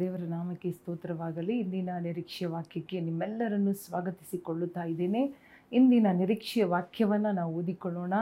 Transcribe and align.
ದೇವರ 0.00 0.20
ನಾಮಕ್ಕೆ 0.28 0.72
ಸ್ತೋತ್ರವಾಗಲಿ. 0.72 1.58
ಇಂದಿನ 1.58 1.90
ನಿರೀಕ್ಷೆಯ 2.00 2.48
ವಾಕ್ಯಕ್ಕೆ 2.48 3.00
ನಿಮ್ಮೆಲ್ಲರನ್ನು 3.00 3.72
ಸ್ವಾಗತಿಸಿಕೊಳ್ಳುತ್ತಾ 3.74 4.84
ಇದ್ದೇನೆ. 4.84 5.22
ಇಂದಿನ 5.72 6.06
ನಿರೀಕ್ಷೆಯ 6.12 6.64
ವಾಕ್ಯವನ್ನು 6.64 7.32
ನಾವು 7.32 7.54
ಓದಿಕೊಳ್ಳೋಣ. 7.54 8.14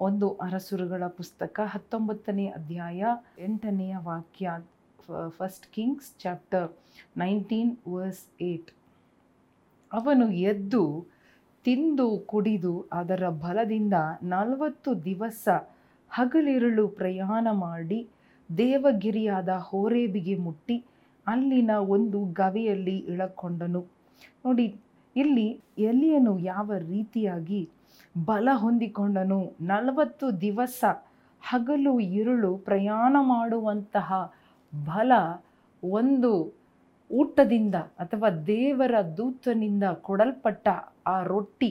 ಒಂದು 0.00 0.32
ಅರಸುರುಗಳ 0.34 1.06
ಪುಸ್ತಕ 1.06 1.60
ಹತ್ತೊಂಬತ್ತನೇ 1.64 2.46
ಅಧ್ಯಾಯ 2.46 3.04
ಎಂಟನೆಯ 3.38 3.96
ವಾಕ್ಯ 4.02 4.50
first 5.28 5.66
Kings 5.72 6.12
chapter 6.20 6.68
nineteen 7.16 7.76
verse 7.88 8.24
eight 8.40 8.70
ಅವನು 9.92 10.30
ಎದ್ದು 10.30 11.06
ತಿಂದು 11.64 12.18
ಕುಡಿದು 12.18 12.86
ಅದರ 12.92 13.28
ಬಲದಿಂದ 13.28 13.94
ನಲವತ್ತು 14.22 15.04
ದಿವಸ 15.04 15.48
ಹಗಲಿರುಳು 16.10 16.88
ಪ್ರಯಾಣ 16.88 17.46
ಮಾಡಿ 17.52 18.08
ದೇವಗಿರಿಯಾದ 18.58 19.48
ಹೋರೇಬಿಗೆ 19.68 20.34
ಮುಟ್ಟಿ 20.34 20.76
ಅಲ್ಲಿನ 21.26 21.72
ಒಂದು 21.94 22.18
ಗವಿಯಲ್ಲಿ 22.32 22.96
ಇಳಕೊಂಡನು. 23.12 23.82
ನೋಡಿ, 24.46 24.66
ಇಲ್ಲಿ 25.16 25.46
ಎಲಿಯನು 25.90 26.38
ಯಾವ 26.38 26.70
ರೀತಿಯಾಗಿ 26.92 27.60
ಬಲ 28.28 28.48
ಹೊಂದಿಕೊಂಡನು. 28.54 29.40
ನಲವತ್ತು 29.60 30.40
ದಿವಸ 30.40 30.84
ಹಗಲು 31.42 32.00
ಇರುಳು 32.00 32.56
ಪ್ರಯಾಣ 32.68 33.16
ಮಾಡುವಂತಹ 33.34 34.08
ಬಲ 34.72 35.12
ಒಂದು 35.82 36.32
ಊಟದಿಂದ 37.10 37.74
ಅಥವಾ 37.74 38.28
ದೇವರ 38.28 38.94
ದೂತನಿಂದ 39.16 39.84
ಕೊಡಲ್ಪಟ್ಟ 40.06 40.68
ಆ 41.06 41.22
ರೊಟ್ಟಿ 41.22 41.70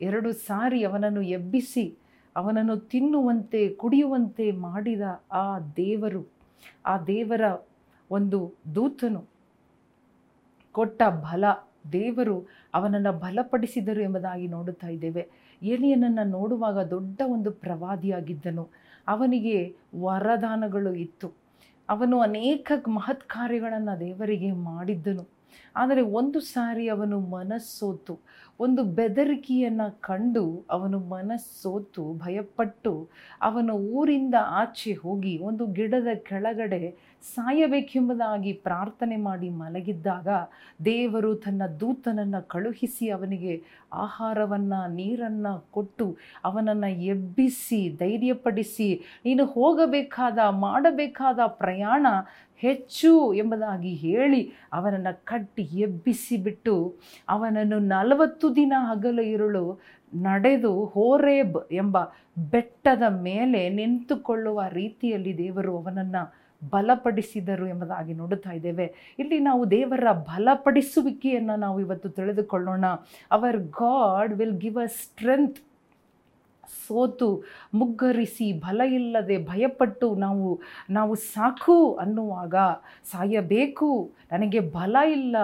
ಎರಡು 0.00 0.32
ಸಾರಿ 0.32 0.84
ಅವನನ್ನು 0.84 1.22
ಎಬ್ಬಿಸಿ 1.22 1.84
ಅವನನ್ನು 2.36 2.76
ತಿನ್ನುವಂತೆ, 2.76 3.68
ಕುಡಿಯುವಂತೆ 3.68 4.52
ಮಾಡಿದ 4.52 5.00
ಆ 5.32 5.58
ದೇವರು, 5.58 6.32
ಆ 6.86 6.98
ದೇವರ 6.98 7.66
ಒಂದು 8.10 8.54
ದೂತನು 8.74 9.24
ಕೊಟ್ಟ 10.72 11.02
ಬಲ, 11.02 11.44
ದೇವರು 11.92 12.48
ಅವನನ್ನು 12.74 13.18
ಬಲಪಡಿಸಿದರು 13.18 14.00
ಎಂಬುದಾಗಿ 14.00 14.48
ನೋಡುತ್ತಾ 14.48 14.88
ಇದ್ದೇವೆ. 14.88 15.28
ಏಲಿಯನನ್ನು 15.62 16.24
ನೋಡುವಾಗ 16.24 16.78
ದೊಡ್ಡ 16.78 17.20
ಒಂದು 17.26 17.50
ಪ್ರವಾದಿಯಾಗಿದ್ದನು. 17.50 18.68
ಅವನಿಗೆ 19.08 19.76
ವರದಾನಗಳು 20.00 20.94
ಇತ್ತು. 20.94 21.32
ಅವನು 21.88 22.20
ಅನೇಕ 22.20 22.72
ಮಹತ್ 22.88 23.20
ಕಾರ್ಯಗಳನ್ನು 23.20 24.00
ದೇವರಿಗೆ 24.00 24.52
ಮಾಡಿದ್ದನು. 24.52 25.39
ಆದರೆ 25.76 26.02
ಒಂದು 26.20 26.40
ಸಾರಿ 26.40 26.88
ಅವನು 26.88 27.18
ಮನಸ್ಸೋತು, 27.20 28.14
ಒಂದು 28.60 28.82
ಬೆದರಿಕೆಯನ್ನು 28.98 29.88
ಕಂಡು 30.00 30.44
ಅವನು 30.70 30.98
ಮನಸ್ಸೋತು, 31.14 32.02
ಭಯಪಟ್ಟು 32.14 32.92
ಅವನ 33.42 33.70
ಊರಿಂದ 33.70 34.36
ಆಚೆ 34.62 34.92
ಹೋಗಿ 34.94 35.38
ಒಂದು 35.38 35.66
ಗಿಡದ 35.72 36.10
ಕೆಳಗಡೆ 36.28 36.82
ಸಾಯಬೇಕೆಂಬುದಾಗಿ 37.24 38.52
ಪ್ರಾರ್ಥನೆ 38.66 39.16
ಮಾಡಿ 39.16 39.48
ಮಲಗಿದ್ದಾಗ 39.62 40.28
ದೇವರು 40.84 41.34
ತನ್ನ 41.34 41.62
ದೂತನನ್ನು 41.80 42.48
ಕಳುಹಿಸಿ 42.48 43.06
ಅವನಿಗೆ 43.08 43.54
ಆಹಾರವನ್ನು, 43.92 44.80
ನೀರನ್ನು 44.94 45.52
ಕೊಟ್ಟು 45.70 46.06
ಅವನನ್ನು 46.44 46.90
ಎಬ್ಬಿಸಿ, 47.04 47.80
ಧೈರ್ಯಪಡಿಸಿ, 47.98 48.88
ನೀನು 49.24 49.44
ಹೋಗಬೇಕಾದ, 49.46 50.38
ಮಾಡಬೇಕಾದ 50.58 51.40
ಪ್ರಯಾಣ 51.46 52.06
ಹೆಚ್ಚು 52.60 53.34
ಎಂಬುದಾಗಿ 53.34 53.94
ಹೇಳಿ 53.94 54.52
ಅವನನ್ನು 54.72 55.12
ಕಟ್ಟಿ 55.24 55.62
ಎಬ್ಬಿಸಿಬಿಟ್ಟು 55.62 56.74
ಅವನನ್ನು 57.28 57.78
ನಲವತ್ತು 57.78 58.56
ದಿನ 58.56 58.72
ಹಗಲು 58.76 59.22
ಇರುಳು 59.22 59.64
ನಡೆದು 60.14 60.84
ಹೋರೇಬ್ 60.84 61.58
ಎಂಬ 61.72 61.98
ಬೆಟ್ಟದ 62.50 63.02
ಮೇಲೆ 63.22 63.68
ನಿಂತುಕೊಳ್ಳುವ 63.68 64.62
ರೀತಿಯಲ್ಲಿ 64.72 65.38
ದೇವರು 65.38 65.78
ಅವನನ್ನು 65.78 66.22
ಬಲಪಡಿಸಿದರು 66.70 67.66
ಎಂಬುದಾಗಿ 67.66 68.12
ನೋಡುತ್ತಾ 68.12 68.50
ಇದ್ದೇವೆ. 68.50 69.16
ಇಲ್ಲಿ 69.18 69.38
ನಾವು 69.38 69.70
ದೇವರ 69.70 70.12
ಬಲಪಡಿಸುವಿಕೆಯನ್ನು 70.12 71.56
ನಾವು 71.56 71.80
ಇವತ್ತು 71.80 72.08
ತಿಳಿದುಕೊಳ್ಳೋಣ. 72.08 72.84
Our 73.30 73.58
God 73.58 74.34
will 74.34 74.58
give 74.58 74.78
a 74.78 74.86
strength 74.86 75.58
ಸೋತು, 76.84 77.28
ಮುಗ್ಗರಿಸಿ 77.80 78.46
ಬಲ 78.64 78.80
ಇಲ್ಲದೆ 78.98 79.36
ಭಯಪಟ್ಟು 79.50 80.08
ನಾವು 80.24 80.48
ನಾವು 80.98 81.14
ಸಾಕು 81.32 81.78
ಅನ್ನುವಾಗ 82.04 82.54
ಸಾಯಬೇಕು. 83.12 83.90
ನನಗೆ 84.32 84.60
ಬಲ 84.76 84.96
ಇಲ್ಲ, 85.18 85.36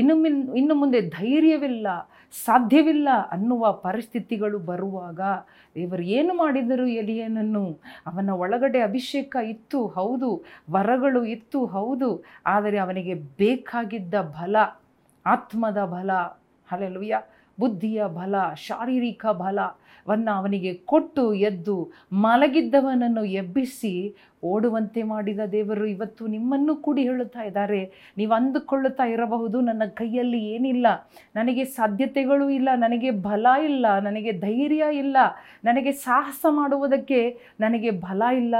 ಇನ್ನು 0.00 0.16
ಮಿನ್, 0.22 0.40
ಇನ್ನು 0.60 0.74
ಮುಂದೆ 0.82 1.00
ಧೈರ್ಯವಿಲ್ಲ, 1.18 1.86
ಸಾಧ್ಯವಿಲ್ಲ 2.34 3.08
ಅನ್ನುವ 3.34 3.72
ಪರಿಸ್ಥಿತಿಗಳು 3.86 4.58
ಬರುವಾಗ 4.70 5.20
ದೇವರು 5.76 6.04
ಏನು 6.18 6.32
ಮಾಡಿದರು 6.40 6.86
ಎಲಿಯನನ್ನು? 7.02 7.64
ಅವನ 8.08 8.34
ಒಳಗಡೆ 8.44 8.80
ಅಭಿಷೇಕ 8.88 9.36
ಇತ್ತು, 9.52 9.80
ಹೌದು, 9.96 10.30
ವರಗಳು 10.76 11.22
ಇತ್ತು, 11.34 11.60
ಹೌದು, 11.76 12.10
ಆದರೆ 12.54 12.78
ಅವನಿಗೆ 12.84 13.16
ಬೇಕಾಗಿದ್ದ 13.42 14.14
ಬಲ, 14.36 14.56
ಆತ್ಮದ 15.26 15.80
ಬಲ. 15.94 16.10
ಹಲೆಲುಯ್ಯ 16.68 17.16
ಬುದ್ಧಿಯ 17.60 18.00
ಬಲ, 18.18 18.34
ಶಾರೀರಿಕ 18.66 19.26
ಬಲವನ್ನು 19.42 20.32
ಅವನಿಗೆ 20.40 20.70
ಕೊಟ್ಟು 20.90 21.22
ಎದ್ದು 21.48 21.76
ಮಲಗಿದ್ದವನನ್ನು 22.26 23.24
ಎಬ್ಬಿಸಿ 23.40 23.92
ಓಡುವಂತೆ 24.50 25.02
ಮಾಡಿದ 25.12 25.42
ದೇವರು 25.54 25.86
ಇವತ್ತು 25.86 26.22
ನಿಮ್ಮನ್ನು 26.34 26.72
ಕೂಡಿ 26.84 27.02
ಹೇಳುತ್ತಾ 27.08 27.42
ಇದ್ದಾರೆ. 27.42 27.80
ನೀವು 28.18 28.32
ಅಂದುಕೊಳ್ಳುತ್ತಾ 28.34 29.06
ಇರಬಹುದು, 29.14 29.60
ನನ್ನ 29.68 29.86
ಕೈಯಲ್ಲಿ 30.00 30.40
ಏನಿಲ್ಲ, 30.54 30.86
ನನಗೆ 31.38 31.64
ಸಾಧ್ಯತೆಗಳು 31.78 32.46
ಇಲ್ಲ, 32.58 32.68
ನನಗೆ 32.84 33.10
ಬಲ 33.28 33.46
ಇಲ್ಲ, 33.70 33.86
ನನಗೆ 33.98 34.32
ಧೈರ್ಯ 34.46 34.84
ಇಲ್ಲ, 35.02 35.16
ನನಗೆ 35.64 35.92
ಸಾಹಸ 36.06 36.46
ಮಾಡುವುದಕ್ಕೆ 36.60 37.20
ನನಗೆ 37.60 37.92
ಬಲ 38.06 38.22
ಇಲ್ಲ. 38.42 38.54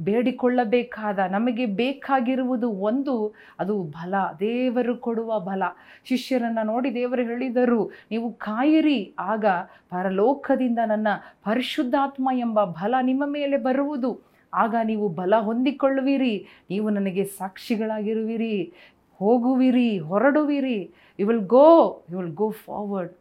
ಬೇಡಿಕೊಳ್ಳಬೇಕಾದ, 0.00 1.18
ನಮಗೆ 1.18 1.66
ಬೇಕಾಗಿರುವುದು 1.66 2.70
ಒಂದು, 2.70 3.34
ಅದು 3.60 3.82
ಬಲ. 3.82 4.14
ದೇವರು 4.40 4.96
ಕೊಡುವ 4.96 5.40
ಬಲ. 5.40 5.62
ಶಿಷ್ಯರನ್ನು 6.04 6.66
ನೋಡಿ 6.66 6.94
ದೇವರು 6.94 7.22
ಹೇಳಿದರು, 7.22 7.90
ನೀವು 8.10 8.32
ಕಾಯಿರಿ, 8.32 9.14
ಆಗ 9.18 9.44
ಪರಲೋಕದಿಂದ 9.90 10.78
ನನ್ನ 10.86 11.08
ಪರಿಶುದ್ಧಾತ್ಮ 11.44 12.28
ಎಂಬ 12.32 12.64
ಬಲ 12.64 12.94
ನಿಮ್ಮ 13.02 13.24
ಮೇಲೆ 13.26 13.56
ಬರುವುದು. 13.56 14.20
ಆಗ 14.54 14.74
ನೀವು 14.84 15.08
ಬಲ 15.08 15.34
ಹೊಂದಿಕೊಳ್ಳುವಿರಿ, 15.36 16.46
ನೀವು 16.70 16.90
ನನಗೆ 16.90 17.24
ಸಾಕ್ಷಿಗಳಾಗಿರುವಿರಿ, 17.24 18.72
ಹೋಗುವಿರಿ, 19.20 19.98
ಹೊರಡುವಿರಿ. 19.98 20.90
You 21.18 21.26
will 21.26 21.46
go 21.46 22.04
you 22.10 22.18
will 22.18 22.34
go 22.34 22.50
forward 22.50 23.12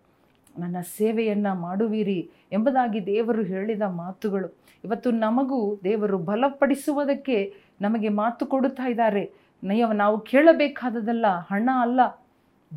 ನನ್ನ 0.59 0.75
ಸೇವೆಯನ್ನು 0.97 1.55
ಮಾಡುವಿರಿ 1.55 2.29
ಎಂಬುದಾಗಿ 2.51 3.05
ದೇವರು 3.05 3.43
ಹೇಳಿದ 3.43 3.81
ಮಾತುಗಳು. 3.81 4.57
ಇವತ್ತು 4.83 5.11
ನಮಗೂ 5.11 5.79
ದೇವರು 5.83 6.17
ಬಲಪಡಿಸುವುದಕ್ಕೆ 6.17 7.53
ನಮಗೆ 7.81 8.09
ಮಾತು 8.09 8.45
ಕೊಡುತ್ತಾ 8.45 8.87
ಇದ್ದಾರೆ. 8.89 9.33
ನಯ್ಯವ, 9.63 9.91
ನಾವು 9.91 10.19
ಕೇಳಬೇಕಾದದಲ್ಲ 10.19 11.25
ಹಣ 11.51 11.69
ಅಲ್ಲ. 11.81 11.99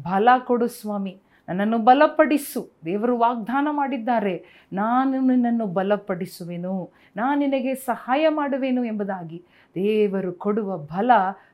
ಬಲ 0.02 0.28
ಕೊಡು 0.38 0.68
ಸ್ವಾಮಿ, 0.68 1.20
ನನ್ನನ್ನು 1.48 1.78
ಬಲಪಡಿಸು. 1.78 2.70
ದೇವರು 2.84 3.18
ವಾಗ್ದಾನ 3.18 3.68
ಮಾಡಿದ್ದಾರೆ. 3.70 4.66
ನಾನು 4.72 5.20
ನಿನ್ನನ್ನು 5.20 5.66
ಬಲಪಡಿಸುವೆನು. 5.66 6.90
ನಾನು 7.16 7.38
ನಿನಗೆ 7.38 7.74
ಸಹಾಯ 7.74 8.28
ಮಾಡುವೆನು 8.28 8.84
ಎಂಬುದಾಗಿ 8.84 9.42
ದೇವರು 9.74 10.32
ಕೊಡುವ 10.32 10.78
ಬಲ 10.78 11.10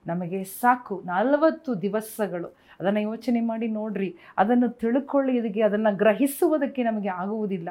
ನಮಗೆ 0.06 0.44
ಸಾಕು. 0.44 1.02
ನಲವತ್ತು 1.06 1.82
ದಿವಸಗಳು. 1.82 2.63
ಅದನ್ನು 2.80 3.00
ಯೋಚನೆ 3.00 3.40
ಮಾಡಿ 3.40 3.68
ನೋಡ್ರಿ, 3.68 4.16
ಅದನ್ನು 4.38 4.68
ತಿಳ್ಕೊಳ್ಳೋದಕ್ಕೆ, 4.68 5.60
ಅದನ್ನು 5.60 5.96
ಗ್ರಹಿಸುವುದಕ್ಕೆ 5.96 6.82
ನಮಗೆ 6.82 7.08
ಆಗುವುದಿಲ್ಲ. 7.08 7.68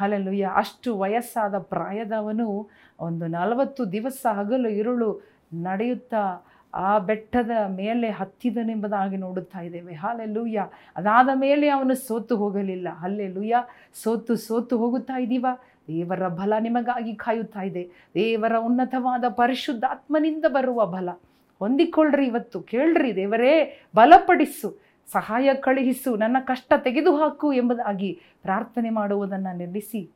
ಅಲ್ಲೆಲ್ಲುಯ್ಯ 0.00 0.50
ಅಷ್ಟು 0.54 0.98
ವಯಸ್ಸಾದ 0.98 1.58
ಪ್ರಾಯದವನು 1.58 2.68
ಒಂದು 3.00 3.26
ನಲವತ್ತು 3.26 3.92
ದಿವಸ 3.92 4.26
ಹಗಲು 4.32 4.68
ಇರುಳು 4.68 5.20
ನಡೆಯುತ್ತಾ 5.54 6.46
ಆ 6.74 6.98
ಬೆಟ್ಟದ 6.98 7.50
ಮೇಲೆ 7.68 8.10
ಹತ್ತಿದನೆಂಬುದಾಗಿ 8.10 9.16
ನೋಡುತ್ತಾ 9.16 9.60
ಇದ್ದೇವೆ. 9.60 9.94
ಹಾಲೆ 9.94 10.26
ಲೂಯ್ಯ 10.26 10.66
ಅದಾದ 10.96 11.28
ಮೇಲೆ 11.34 11.68
ಅವನು 11.68 11.94
ಸೋತು 11.94 12.36
ಹೋಗಲಿಲ್ಲ. 12.36 12.88
ಅಲ್ಲೆಲ್ಲೂಯ್ಯ 13.00 13.56
ಸೋತು 13.94 14.36
ಸೋತು 14.36 14.78
ಹೋಗುತ್ತಾ 14.78 15.18
ಇದ್ದೀವ? 15.18 15.46
ದೇವರ 15.88 16.28
ಬಲ 16.28 16.52
ನಿಮಗಾಗಿ 16.60 17.14
ಕಾಯುತ್ತಾ 17.14 17.62
ಇದೆ. 17.62 17.88
ದೇವರ 18.14 18.52
ಉನ್ನತವಾದ 18.58 19.24
ಪರಿಶುದ್ಧಾತ್ಮನಿಂದ 19.28 20.44
ಬರುವ 20.48 20.86
ಬಲ. 20.86 21.08
ಹೊಂದಿಕೊಳ್ಳ್ರಿ 21.58 22.26
ಇವತ್ತು, 22.26 22.60
ಕೇಳ್ರಿ 22.60 23.16
ದೇವರೇ, 23.16 23.82
ಬಲಪಡಿಸು, 23.96 24.78
ಸಹಾಯ 25.12 25.54
ಕಳುಹಿಸು, 25.54 26.16
ನನ್ನ 26.16 26.36
ಕಷ್ಟ 26.40 26.72
ತೆಗೆದುಹಾಕು 26.76 27.52
ಎಂಬುದಾಗಿ 27.52 28.20
ಪ್ರಾರ್ಥನೆ 28.42 28.90
ಮಾಡುವುದನ್ನು 28.90 29.56
ನಿಲ್ಲಿಸಿ. 29.56 30.10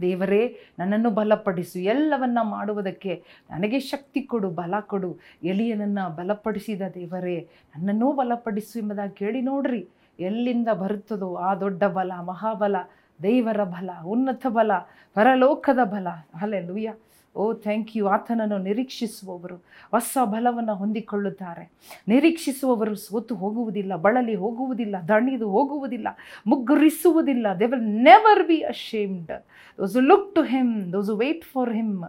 ದೇವರೇ, 0.00 0.60
ನನ್ನನ್ನು 0.78 1.10
ಬಲಪಡಿಸು, 1.10 1.78
ಎಲ್ಲವನ್ನ 1.78 2.38
ಮಾಡುವುದಕ್ಕೆ 2.42 3.24
ನನಗೆ 3.50 3.78
ಶಕ್ತಿ 3.80 4.22
ಕೊಡು, 4.22 4.50
ಬಲ 4.50 4.74
ಕೊಡು. 4.80 5.18
ಎಲಿಯನನ್ನು 5.42 6.16
ಬಲಪಡಿಸಿದ 6.16 6.82
ದೇವರೇ, 6.94 7.48
ನನ್ನನ್ನೂ 7.76 8.12
ಬಲಪಡಿಸು 8.12 8.78
ಎಂಬುದಾಗಿ 8.78 9.12
ಕೇಳಿ 9.12 9.40
ನೋಡ್ರಿ. 9.40 9.88
ಎಲ್ಲಿಂದ 10.20 10.68
ಬರುತ್ತದೋ 10.68 11.34
ಆ 11.34 11.54
ದೊಡ್ಡ 11.54 11.84
ಬಲ, 11.84 12.12
ಮಹಾಬಲ, 12.24 12.76
ದೇವರ 13.22 13.64
ಬಲ, 13.64 13.90
ಉನ್ನತ 14.06 14.46
ಬಲ, 14.46 14.72
ಪರಲೋಕದ 15.14 15.78
ಬಲ. 15.84 16.08
ಅಲ್ಲೆಲ್ಲೂಯ್ಯ 16.42 16.94
ಓ 17.36 17.52
ಥ್ಯಾಂಕ್ 17.52 17.90
ಯು 17.96 18.04
ಆತನನ್ನು 18.08 18.58
ನಿರೀಕ್ಷಿಸುವವರು 18.58 19.56
ಹೊಸ 19.90 20.18
ಬಲವನ್ನು 20.24 20.74
ಹೊಂದಿಕೊಳ್ಳುತ್ತಾರೆ. 20.74 21.64
ನಿರೀಕ್ಷಿಸುವವರು 22.08 22.94
ಸೋತು 22.94 23.34
ಹೋಗುವುದಿಲ್ಲ, 23.34 23.96
ಬಳಲಿ 23.96 24.34
ಹೋಗುವುದಿಲ್ಲ, 24.34 24.96
ದಣಿದು 25.08 25.48
ಹೋಗುವುದಿಲ್ಲ, 25.50 26.08
ಮುಗ್ಗರಿಸುವುದಿಲ್ಲ. 26.46 27.46
They 27.60 27.66
will 27.66 27.88
never 28.08 28.44
be 28.46 28.58
ashamed 28.60 29.32
those 29.78 29.96
look 29.96 30.34
to 30.34 30.42
him 30.42 30.92
those 30.92 31.10
wait 31.10 31.44
for 31.44 31.72
him 31.72 32.02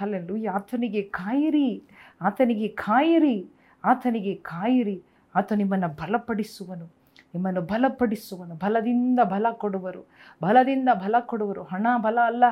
ಅಲ್ಲೆಲ್ಲೂ 0.00 0.36
ಆತನಿಗೆ 0.52 1.02
ಕಾಯಿರಿ 1.02 1.82
ಆತನಿಗೆ 2.22 2.68
ಕಾಯಿರಿ 2.68 3.36
ಆತನಿಗೆ 3.84 4.34
ಕಾಯಿರಿ. 4.34 5.02
ಆತ 5.34 5.52
ನಿಮ್ಮನ್ನು 5.52 5.88
ಬಲಪಡಿಸುವನು 5.88 6.86
ನಿಮ್ಮನ್ನು 7.34 7.60
ಬಲಪಡಿಸುವನು. 7.60 8.54
ಬಲದಿಂದ 8.54 9.20
ಬಲ 9.24 9.46
ಕೊಡುವರು, 9.52 10.02
ಬಲದಿಂದ 10.42 10.88
ಬಲ 10.94 11.14
ಕೊಡುವರು. 11.20 11.62
ಹಣ, 11.62 11.86
ಬಲ 11.98 12.18
ಅಲ್ಲ. 12.26 12.44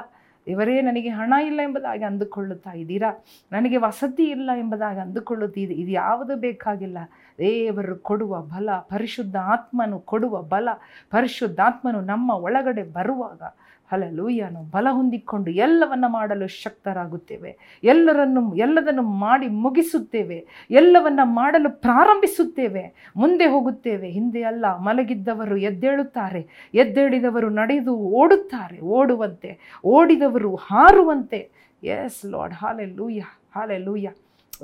ಇವರೇ 0.47 0.81
ನನಗೆ 0.81 1.09
ಹಣ 1.09 1.35
ಇಲ್ಲ 1.47 1.61
ಎಂಬುದಾಗಿ 1.63 2.05
ಅಂದುಕೊಳ್ಳುತ್ತಾ 2.05 2.73
ಇದ್ದೀರಾ? 2.73 3.25
ನನಗೆ 3.53 3.77
ವಸತಿ 3.77 4.25
ಇಲ್ಲ 4.25 4.51
ಎಂಬುದಾಗಿ 4.59 5.01
ಅಂದುಕೊಳ್ಳುತ್ತೀರಿ. 5.01 5.75
ಇದು 5.75 5.91
ಯಾವುದು 5.91 6.37
ಬೇಕಾಗಿಲ್ಲ. 6.37 6.99
ದೇವರು 7.39 7.99
ಕೊಡುವ 7.99 8.43
ಬಲ 8.43 8.71
ಪರಿಶುದ್ಧ 8.81 9.37
ಆತ್ಮನು 9.37 10.01
ಕೊಡುವ 10.01 10.43
ಬಲ, 10.43 10.69
ಪರಿಶುದ್ಧಾತ್ಮನು 11.11 12.01
ನಮ್ಮ 12.01 12.31
ಒಳಗಡೆ 12.31 12.83
ಬರುವಾಗ 12.83 13.43
ಹಲಲೂಯ 13.91 14.45
ನಾವು 14.51 14.65
ಬಲ 14.65 14.87
ಹೊಂದಿಕೊಂಡು 14.91 15.51
ಎಲ್ಲವನ್ನು 15.51 16.09
ಮಾಡಲು 16.09 16.47
ಶಕ್ತರಾಗುತ್ತೇವೆ. 16.47 17.81
ಎಲ್ಲರನ್ನು, 17.85 18.55
ಎಲ್ಲದನ್ನು 18.55 19.03
ಮಾಡಿ 19.03 19.49
ಮುಗಿಸುತ್ತೇವೆ. 19.49 20.47
ಎಲ್ಲವನ್ನು 20.71 21.25
ಮಾಡಲು 21.25 21.81
ಪ್ರಾರಂಭಿಸುತ್ತೇವೆ. 21.81 23.13
ಮುಂದೆ 23.17 23.47
ಹೋಗುತ್ತೇವೆ. 23.47 24.09
ಹಿಂದೆ 24.09 24.43
ಅಲ್ಲ, 24.43 24.79
ಮಲಗಿದ್ದವರು 24.79 25.57
ಎದ್ದೇಳುತ್ತಾರೆ. 25.57 26.71
ಎದ್ದೇಳಿದವರು 26.75 27.51
ನಡೆದು 27.51 27.97
ಓಡುತ್ತಾರೆ, 27.97 28.81
ಓಡುವಂತೆ. 28.81 29.81
ಓಡಿದವರು 29.85 30.55
ಹಾರುವಂತೆ. 30.55 31.61
S 31.83 32.27
lord 32.27 32.55
hallelujah 32.85 33.21
hallelujah 33.79 34.13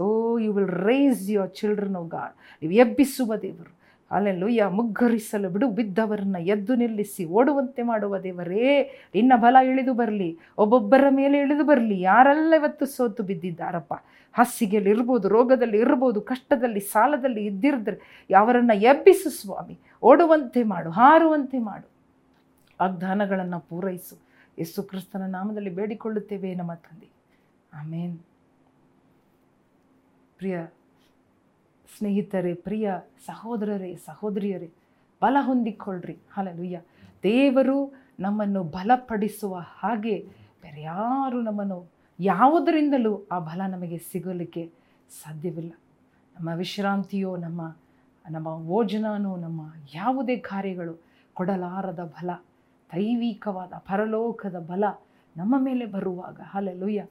O 0.00 0.38
you 0.38 0.52
will 0.52 0.68
rise 0.68 1.30
your 1.30 1.50
children 1.50 1.96
O 1.96 2.06
God 2.06 2.34
ನೀವು 2.62 2.72
ಎಬ್ಬಿಸುವ 2.72 3.36
ದೇವರು. 3.36 3.72
ಅಲ್ಲೆಲ್ಲೂಯ್ಯ 4.10 4.66
ಮುಗ್ಗರಿಸಲು 4.66 5.50
ಬಿಡು, 5.50 5.70
ಬಿದ್ದವರನ್ನ 5.70 6.36
ಎದ್ದು 6.38 6.74
ನಿಲ್ಲಿಸಿ, 6.74 7.24
ಓಡುವಂತೆ 7.24 7.82
ಮಾಡುವ 7.82 8.18
ದೇವರೇ, 8.18 8.82
ನಿನ್ನ 9.14 9.32
ಬಲ 9.36 9.56
ಇಳಿದು 9.64 9.94
ಬರಲಿ, 9.94 10.38
ಒಬ್ಬೊಬ್ಬರ 10.58 11.04
ಮೇಲೆ 11.10 11.38
ಇಳಿದು 11.38 11.64
ಬರಲಿ, 11.64 12.00
ಯಾರೆಲ್ಲ 12.00 12.54
ಇವತ್ತು 12.54 12.86
ಸೋತು 12.86 13.22
ಬಿದ್ದಿದ್ದಾರಪ್ಪ? 13.22 13.94
ಹಾಸಿಗೆಯಲ್ಲಿ 14.32 14.90
ಇರ್ಬೋದು, 14.90 15.28
ರೋಗದಲ್ಲಿ 15.28 15.78
ಇರ್ಬೋದು, 15.78 16.20
ಕಷ್ಟದಲ್ಲಿ, 16.20 16.80
ಸಾಲದಲ್ಲಿ 16.80 17.44
ಇದ್ದಿರಿದ್ರೆ 17.44 18.26
ಅವರನ್ನು 18.38 18.76
ಎಬ್ಬಿಸು 18.76 19.30
ಸ್ವಾಮಿ, 19.30 19.78
ಓಡುವಂತೆ 20.02 20.62
ಮಾಡು, 20.62 20.90
ಹಾರುವಂತೆ 20.90 21.58
ಮಾಡು. 21.58 21.90
ವಾಗ್ದಾನಗಳನ್ನು 22.82 23.60
ಪೂರೈಸು. 23.60 24.18
ಯೇಸು 24.58 24.82
ಕ್ರಿಸ್ತನ 24.82 25.22
ನಾಮದಲ್ಲಿ 25.26 25.70
ಬೇಡಿಕೊಳ್ಳುತ್ತೇವೆ 25.70 26.54
ನಮ್ಮ 26.54 26.74
ತಂದೆ. 26.74 27.08
ಆಮೇನ್. 27.74 28.18
ಪ್ರಿಯ 30.38 30.58
ಸ್ನೇಹಿತರೇ, 31.98 32.54
ಪ್ರಿಯ 32.54 32.92
ಸಹೋದರರೇ, 33.26 33.96
ಸಹೋದರಿಯರೇ, 33.96 34.70
ಬಲ 35.22 35.36
ಹೊಂದಿಕೊಳ್ಳ್ರಿ. 35.40 36.18
ಹಾಲೆಲುಯ್ಯ 36.32 36.80
ದೇವರು 37.22 37.94
ನಮ್ಮನ್ನು 38.20 38.64
ಬಲಪಡಿಸುವ 38.64 39.56
ಹಾಗೆ 39.56 40.26
ಬೇರೆ 40.62 40.80
ಯಾರು 40.80 41.40
ನಮ್ಮನ್ನು 41.40 41.90
ಯಾವುದರಿಂದಲೂ 42.20 43.26
ಆ 43.32 43.38
ಬಲ 43.38 43.60
ನಮಗೆ 43.68 43.98
ಸಿಗಲಿಕ್ಕೆ 43.98 44.72
ಸಾಧ್ಯವಿಲ್ಲ. 45.22 45.72
ನಮ್ಮ 46.36 46.48
ವಿಶ್ರಾಂತಿಯೋ, 46.48 47.36
ನಮ್ಮ 47.36 47.76
ನಮ್ಮ 48.30 48.66
ಭೋಜನನೋ, 48.66 49.36
ನಮ್ಮ 49.36 49.60
ಯಾವುದೇ 49.94 50.36
ಕಾರ್ಯಗಳು 50.36 51.00
ಕೊಡಲಾರದ 51.34 52.02
ಬಲ, 52.04 52.30
ದೈವಿಕವಾದ, 52.94 53.72
ಪರಲೋಕದ 53.78 54.58
ಬಲ 54.58 54.84
ನಮ್ಮ 55.36 55.54
ಮೇಲೆ 55.58 55.86
ಬರುವಾಗ. 55.86 56.40
ಹಾಲೆಲುಯ್ಯ 56.44 57.06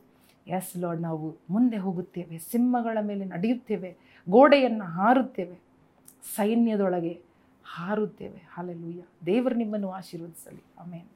ಎಸ್ 0.47 0.77
ಲಾರ್ಡ್ 0.77 1.01
ನಾವು 1.01 1.37
ಮುಂದೆ 1.49 1.77
ಹೋಗುತ್ತೇವೆ, 1.77 2.37
ಸಿಂಹಗಳ 2.37 2.97
ಮೇಲೆ 3.01 3.25
ನಡೆಯುತ್ತೇವೆ. 3.25 3.97
ಗೋಡೆಯನ್ನು 4.29 4.85
ಹಾರುತ್ತೇವೆ 4.85 5.59
ಸೈನ್ಯದೊಳಗೆ 6.35 7.21
ಹಾರುತ್ತೇವೆ. 7.65 8.47
ಹಾಲೆಲುಯ್ಯ 8.53 9.01
ದೇವರು 9.25 9.55
ನಿಮ್ಮನ್ನು 9.55 9.91
ಆಶೀರ್ವದಿಸಲಿ. 9.91 10.63
ಆಮೇಲೆ 10.79 11.07